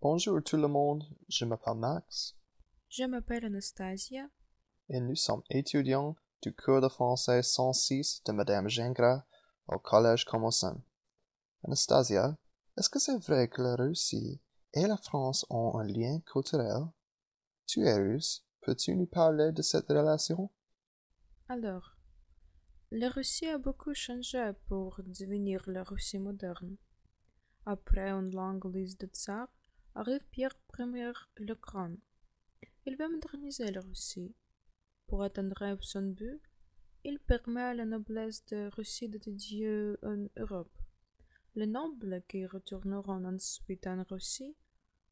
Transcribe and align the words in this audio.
Bonjour 0.00 0.42
tout 0.42 0.56
le 0.56 0.68
monde, 0.68 1.04
je 1.28 1.44
m'appelle 1.44 1.74
Max 1.74 2.36
Je 2.88 3.04
m'appelle 3.04 3.44
Anastasia. 3.46 4.28
et 4.88 5.00
nous 5.00 5.16
sommes 5.16 5.42
étudiants 5.50 6.16
du 6.42 6.54
cours 6.54 6.80
de 6.80 6.88
français 6.88 7.42
106 7.42 8.22
de 8.24 8.32
Madame 8.32 8.68
Gingras 8.68 9.24
au 9.68 9.78
Collège 9.78 10.24
Commerson. 10.24 10.80
Anastasia, 11.64 12.36
est-ce 12.76 12.88
que 12.88 12.98
c'est 12.98 13.16
vrai 13.18 13.48
que 13.48 13.62
la 13.62 13.74
Russie 13.76 14.40
et 14.74 14.86
la 14.86 14.96
France 14.96 15.46
ont 15.50 15.78
un 15.78 15.84
lien 15.84 16.20
culturel? 16.20 16.84
Tu 17.66 17.84
es 17.86 17.96
russe, 17.96 18.44
peux-tu 18.60 18.94
nous 18.94 19.06
parler 19.06 19.50
de 19.52 19.62
cette 19.62 19.88
relation? 19.88 20.50
Alors, 21.48 21.96
la 22.92 23.08
Russie 23.08 23.46
a 23.48 23.58
beaucoup 23.58 23.94
changé 23.94 24.52
pour 24.68 25.00
devenir 25.04 25.62
la 25.66 25.82
Russie 25.82 26.18
moderne. 26.18 26.76
Après 27.64 28.10
une 28.10 28.30
longue 28.32 28.72
liste 28.72 29.00
de 29.00 29.06
tsars, 29.06 29.48
arrive 29.96 30.26
Pierre 30.30 30.54
Ier 30.78 31.12
le 31.38 31.54
Grand. 31.54 31.96
Il 32.84 32.96
veut 32.96 33.08
moderniser 33.08 33.72
la 33.72 33.80
Russie. 33.80 34.34
Pour 35.06 35.22
atteindre 35.22 35.78
son 35.80 36.02
but, 36.02 36.42
il 37.02 37.18
permet 37.18 37.62
à 37.62 37.74
la 37.74 37.86
noblesse 37.86 38.44
de 38.46 38.68
Russie 38.76 39.08
de 39.08 39.16
dédier 39.16 39.94
en 40.02 40.26
Europe. 40.36 40.76
Les 41.54 41.66
nobles 41.66 42.22
qui 42.28 42.44
retourneront 42.44 43.24
ensuite 43.24 43.86
en 43.86 44.02
Russie 44.02 44.54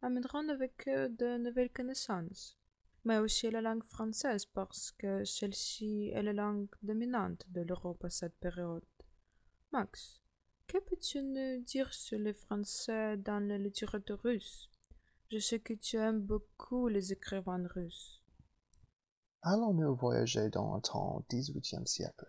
amèneront 0.00 0.48
avec 0.48 0.86
eux 0.86 1.08
de 1.08 1.38
nouvelles 1.38 1.72
connaissances, 1.72 2.56
mais 3.04 3.18
aussi 3.18 3.50
la 3.50 3.60
langue 3.60 3.82
française 3.82 4.46
parce 4.46 4.92
que 4.92 5.24
celle-ci 5.24 6.10
est 6.14 6.22
la 6.22 6.32
langue 6.32 6.70
dominante 6.82 7.44
de 7.50 7.62
l'Europe 7.62 8.04
à 8.04 8.10
cette 8.10 8.38
période. 8.38 8.84
Max, 9.72 10.22
que 10.68 10.78
peux-tu 10.78 11.22
nous 11.22 11.62
dire 11.62 11.92
sur 11.94 12.18
les 12.18 12.34
Français 12.34 13.16
dans 13.16 13.40
la 13.40 13.56
littérature 13.56 14.20
russe? 14.22 14.68
Je 15.30 15.38
sais 15.38 15.60
que 15.60 15.72
tu 15.72 15.96
aimes 15.96 16.20
beaucoup 16.20 16.88
les 16.88 17.10
écrivains 17.10 17.66
russes. 17.68 18.22
Allons-nous 19.40 19.96
voyager 19.96 20.50
dans 20.50 20.74
le 20.74 20.82
temps 20.82 21.24
XVIIIe 21.30 21.86
siècle? 21.86 22.28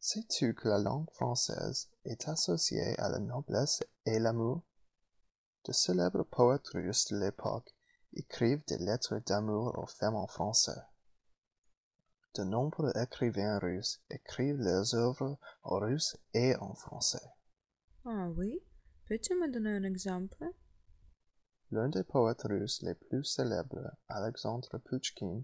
Sais-tu 0.00 0.54
que 0.54 0.68
la 0.68 0.80
langue 0.80 1.08
française 1.12 1.88
est 2.04 2.28
associée 2.28 2.98
à 2.98 3.08
la 3.08 3.20
noblesse 3.20 3.84
et 4.04 4.18
l'amour? 4.18 4.62
De 5.64 5.72
célèbres 5.72 6.24
poètes 6.24 6.68
russes 6.74 7.06
de 7.12 7.18
l'époque 7.18 7.72
écrivent 8.14 8.64
des 8.66 8.78
lettres 8.78 9.20
d'amour 9.26 9.78
aux 9.78 9.86
femmes 9.86 10.16
en 10.16 10.26
français. 10.26 10.82
De 12.34 12.42
nombreux 12.42 12.92
écrivains 12.96 13.60
russes 13.60 14.00
écrivent 14.10 14.60
leurs 14.60 14.94
œuvres 14.96 15.38
en 15.62 15.78
russe 15.78 16.16
et 16.32 16.56
en 16.56 16.74
français. 16.74 17.22
Ah 18.06 18.28
oui? 18.36 18.60
Peux-tu 19.06 19.34
me 19.34 19.50
donner 19.50 19.76
un 19.76 19.84
exemple? 19.84 20.44
L'un 21.70 21.88
des 21.88 22.04
poètes 22.04 22.42
russes 22.42 22.82
les 22.82 22.94
plus 22.94 23.24
célèbres, 23.24 23.96
Alexandre 24.08 24.76
Pouchkine, 24.76 25.42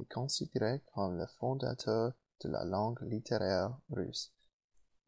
est 0.00 0.10
considéré 0.10 0.80
comme 0.94 1.18
le 1.18 1.26
fondateur 1.26 2.14
de 2.42 2.48
la 2.48 2.64
langue 2.64 3.02
littéraire 3.02 3.78
russe. 3.90 4.32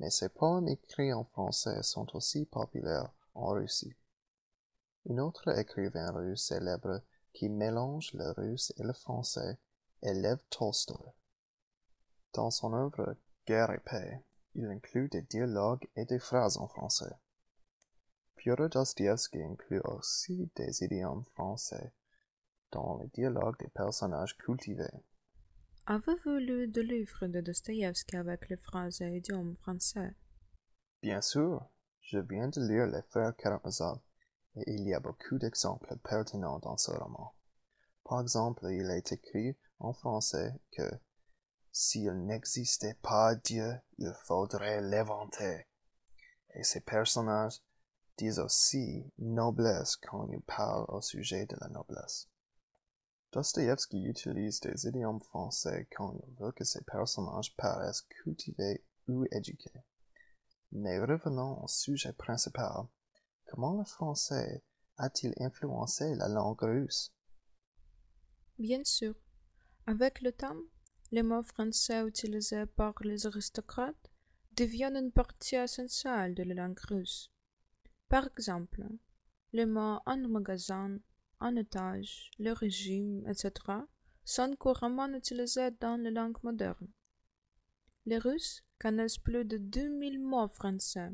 Mais 0.01 0.11
ses 0.11 0.29
poèmes 0.29 0.69
écrits 0.69 1.15
en 1.15 1.25
français 1.25 1.83
sont 1.83 2.15
aussi 2.15 2.45
populaires 2.45 3.11
en 3.35 3.53
Russie. 3.53 3.97
Un 5.09 5.17
autre 5.17 5.59
écrivain 5.59 6.11
russe 6.11 6.49
célèbre 6.49 7.01
qui 7.33 7.49
mélange 7.49 8.13
le 8.13 8.33
russe 8.33 8.71
et 8.77 8.83
le 8.83 8.93
français 8.93 9.59
est 10.03 10.15
Lev 10.15 10.43
Tolstoy. 10.51 11.11
Dans 12.35 12.51
son 12.51 12.75
œuvre 12.75 13.17
Guerre 13.47 13.73
et 13.73 13.81
paix, 13.81 14.23
il 14.55 14.67
inclut 14.67 15.09
des 15.09 15.23
dialogues 15.23 15.87
et 15.97 16.05
des 16.05 16.19
phrases 16.19 16.57
en 16.57 16.69
français. 16.69 17.13
Fyodor 18.37 18.69
Dostoevsky 18.69 19.43
inclut 19.43 19.81
aussi 19.85 20.51
des 20.57 20.83
idiomes 20.83 21.25
français 21.35 21.93
dans 22.73 22.99
les 22.99 23.09
dialogues 23.09 23.59
des 23.61 23.69
personnages 23.69 24.37
cultivés. 24.39 24.91
Avez-vous 25.87 26.39
lu 26.39 26.69
des 26.69 26.83
livres 26.83 27.27
de 27.27 27.41
Dostoïevski 27.41 28.17
avec 28.17 28.49
les 28.49 28.57
phrases 28.57 29.01
et 29.01 29.17
idiomes 29.17 29.57
français? 29.57 30.15
Bien 31.03 31.21
sûr, 31.21 31.67
je 32.01 32.19
viens 32.19 32.49
de 32.49 32.61
lire 32.61 32.87
Les 32.87 33.03
Frères 33.11 33.37
Karamazov 33.37 34.01
et 34.57 34.65
il 34.67 34.89
y 34.89 34.95
a 34.95 35.01
beaucoup 35.01 35.39
d'exemples 35.39 35.97
pertinents 36.05 36.59
dans 36.59 36.77
ce 36.77 36.91
roman. 36.91 37.35
Par 38.05 38.21
exemple, 38.21 38.67
il 38.71 38.91
est 38.91 39.13
écrit 39.13 39.57
en 39.79 39.93
français 39.93 40.53
que 40.73 40.89
s'il 41.73 42.13
n'existait 42.27 42.99
pas 43.03 43.35
Dieu, 43.35 43.75
il 43.99 44.13
faudrait 44.25 44.83
l'inventer. 44.83 45.67
Et 46.55 46.65
ces 46.65 46.81
personnages 46.81 47.61
disent 48.19 48.39
aussi 48.39 49.11
noblesse 49.19 49.97
quand 49.97 50.29
ils 50.29 50.43
parlent 50.43 50.85
au 50.89 51.01
sujet 51.01 51.47
de 51.47 51.57
la 51.61 51.69
noblesse. 51.69 52.29
Dostoevsky 53.33 54.05
utilise 54.05 54.61
des 54.61 54.87
idiomes 54.87 55.23
français 55.23 55.89
quand 55.97 56.13
il 56.13 56.35
veut 56.35 56.53
que 56.53 56.65
ses 56.65 56.83
personnages 56.83 57.57
paraissent 57.57 58.03
cultivés 58.03 58.85
ou 59.09 59.25
éduqués. 59.31 59.83
Mais 60.73 60.99
revenons 60.99 61.63
au 61.63 61.69
sujet 61.69 62.13
principal. 62.13 62.87
Comment 63.47 63.79
le 63.79 63.85
français 63.85 64.63
a-t-il 64.99 65.33
influencé 65.41 66.15
la 66.15 66.29
langue 66.29 66.61
russe? 66.61 67.15
Bien 68.59 68.85
sûr. 68.85 69.15
Avec 69.87 70.21
le 70.21 70.33
temps, 70.33 70.61
les 71.13 71.23
mots 71.23 71.43
français 71.43 72.03
utilisés 72.07 72.65
par 72.65 72.95
les 73.03 73.27
aristocrates 73.27 74.11
deviennent 74.57 74.97
une 74.97 75.13
partie 75.13 75.57
essentielle 75.57 76.35
de 76.35 76.43
la 76.43 76.55
langue 76.55 76.81
russe. 76.89 77.31
Par 78.09 78.27
exemple, 78.27 78.83
les 79.53 79.67
mots 79.67 79.99
en 80.07 80.17
magasin, 80.29 80.99
en 81.39 81.55
étage, 81.57 82.31
le 82.39 82.53
régime, 82.53 83.27
etc. 83.29 83.53
sont 84.25 84.57
couramment 84.57 85.13
utilisés 85.13 85.71
dans 85.81 86.03
la 86.03 86.11
langue 86.11 86.43
moderne. 86.43 86.89
Les 88.07 88.19
Russes 88.19 88.65
connaissent 88.79 89.19
plus 89.19 89.45
de 89.45 89.59
2000 89.59 90.19
mots 90.19 90.49
français 90.49 91.13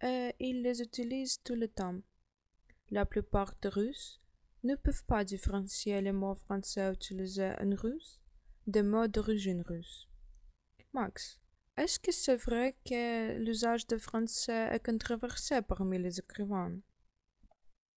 et 0.00 0.32
ils 0.38 0.62
les 0.62 0.80
utilisent 0.80 1.42
tout 1.42 1.56
le 1.56 1.66
temps. 1.66 1.98
La 2.90 3.04
plupart 3.04 3.54
des 3.60 3.68
Russes 3.68 4.20
ne 4.62 4.76
peuvent 4.76 5.04
pas 5.06 5.24
différencier 5.24 6.00
les 6.00 6.12
mots 6.12 6.34
français 6.34 6.92
utilisés 6.92 7.52
en 7.60 7.74
russe 7.74 8.20
des 8.68 8.82
mots 8.82 9.08
d'origine 9.08 9.62
russe. 9.62 10.06
Max, 10.92 11.40
est-ce 11.78 11.98
que 11.98 12.12
c'est 12.12 12.36
vrai 12.36 12.76
que 12.84 13.38
l'usage 13.38 13.86
de 13.86 13.96
français 13.96 14.68
est 14.70 14.84
controversé 14.84 15.62
parmi 15.62 15.98
les 15.98 16.18
écrivains? 16.18 16.76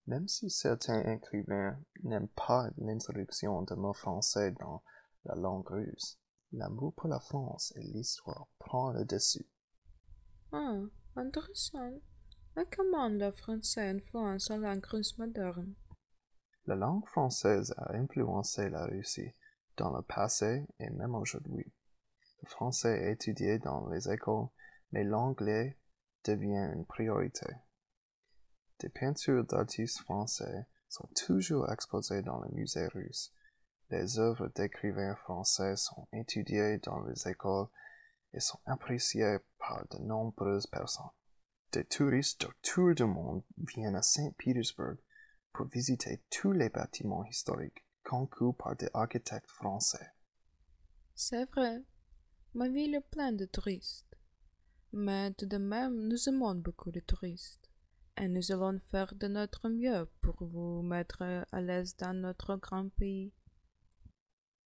Même 0.08 0.30
si 0.30 0.50
certains 0.50 1.04
écrivains 1.14 1.78
n'aiment 2.04 2.30
pas 2.30 2.70
l'introduction 2.78 3.64
de 3.64 3.76
mots 3.76 3.94
français 3.94 4.52
dans 4.62 4.82
la 5.26 5.36
langue 5.36 5.68
russe, 5.68 6.18
l'amour 6.54 6.94
pour 6.94 7.10
la 7.10 7.20
France 7.20 7.74
et 7.76 7.84
l'histoire 7.84 8.48
prend 8.58 8.92
le 8.92 9.04
dessus. 9.04 9.46
Ah, 10.54 10.80
intéressant. 11.18 12.00
Et 12.58 12.66
comment 12.76 13.10
le 13.10 13.32
français 13.32 13.90
influence 13.90 14.50
la 14.50 14.58
langue 14.58 14.86
russe 14.86 15.18
moderne? 15.18 15.74
La 16.66 16.76
langue 16.76 17.06
française 17.08 17.74
a 17.78 17.94
influencé 17.94 18.70
la 18.70 18.86
Russie 18.86 19.34
dans 19.78 19.96
le 19.96 20.02
passé 20.02 20.66
et 20.80 20.90
même 20.90 21.16
aujourd'hui. 21.16 21.72
Le 22.42 22.48
français 22.48 23.04
est 23.04 23.14
étudié 23.14 23.60
dans 23.60 23.88
les 23.90 24.10
écoles, 24.10 24.48
mais 24.92 25.04
l'anglais 25.04 25.78
devient 26.24 26.72
une 26.74 26.86
priorité. 26.86 27.48
Des 28.80 28.90
peintures 28.90 29.46
d'artistes 29.46 30.00
français 30.00 30.66
sont 30.90 31.08
toujours 31.16 31.72
exposées 31.72 32.22
dans 32.22 32.42
les 32.42 32.52
musées 32.52 32.88
russes. 32.88 33.34
Les 33.90 34.20
œuvres 34.20 34.48
d'écrivains 34.56 35.16
français 35.16 35.76
sont 35.76 36.08
étudiées 36.14 36.80
dans 36.80 37.02
les 37.04 37.28
écoles 37.28 37.68
et 38.34 38.40
sont 38.40 38.60
appréciées 38.66 39.38
par 39.60 39.86
de 39.92 39.98
nombreuses 40.00 40.68
personnes. 40.68 41.12
Des 41.74 41.86
touristes 41.86 42.48
tout 42.62 42.88
le 42.88 43.06
monde 43.06 43.44
viennent 43.58 43.96
à 43.96 44.02
Saint-Pétersbourg 44.02 44.98
pour 45.54 45.68
visiter 45.68 46.24
tous 46.30 46.52
les 46.52 46.70
bâtiments 46.70 47.26
historiques 47.26 47.86
conçus 48.04 48.54
par 48.58 48.76
des 48.76 48.90
architectes 48.94 49.50
français. 49.50 50.12
C'est 51.16 51.46
vrai. 51.52 51.82
Ma 52.54 52.68
ville 52.68 52.96
est 52.96 53.10
pleine 53.12 53.38
de 53.38 53.46
touristes. 53.46 54.18
Mais 54.94 55.32
tout 55.32 55.46
de 55.46 55.58
même, 55.58 56.08
nous 56.08 56.28
aimons 56.28 56.56
beaucoup 56.56 56.92
les 56.92 57.02
touristes. 57.02 57.70
Et 58.18 58.28
nous 58.28 58.52
allons 58.52 58.80
faire 58.80 59.16
de 59.16 59.28
notre 59.28 59.70
mieux 59.70 60.10
pour 60.22 60.44
vous 60.44 60.82
mettre 60.82 61.46
à 61.52 61.62
l'aise 61.62 61.96
dans 61.96 62.14
notre 62.14 62.58
grand 62.58 62.90
pays. 62.90 63.32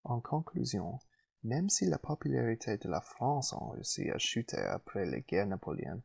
En 0.03 0.19
conclusion, 0.19 0.99
même 1.43 1.69
si 1.69 1.85
la 1.85 1.99
popularité 1.99 2.77
de 2.77 2.89
la 2.89 3.01
France 3.01 3.53
en 3.53 3.69
Russie 3.69 4.09
a 4.09 4.17
chuté 4.17 4.57
après 4.57 5.05
les 5.05 5.21
guerres 5.21 5.47
napoléoniennes, 5.47 6.01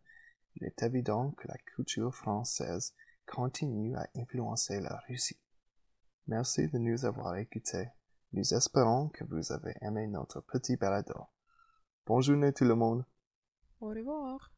il 0.56 0.64
est 0.64 0.82
évident 0.82 1.30
que 1.30 1.48
la 1.48 1.56
culture 1.56 2.14
française 2.14 2.94
continue 3.26 3.96
à 3.96 4.06
influencer 4.16 4.80
la 4.80 5.02
Russie. 5.08 5.38
Merci 6.30 6.68
de 6.68 6.78
nous 6.78 7.04
avoir 7.04 7.34
écoutés. 7.38 7.88
Nous 8.32 8.54
espérons 8.54 9.08
que 9.08 9.24
vous 9.24 9.50
avez 9.50 9.74
aimé 9.82 10.06
notre 10.06 10.40
petit 10.40 10.76
balado. 10.76 11.26
Bonne 12.06 12.22
journée 12.22 12.52
tout 12.52 12.64
le 12.64 12.76
monde. 12.76 13.04
Au 13.80 13.88
revoir. 13.88 14.48